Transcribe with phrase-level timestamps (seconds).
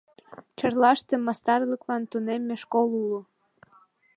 [0.57, 3.21] Чарлаште мастарлыклан тунемме школ уло.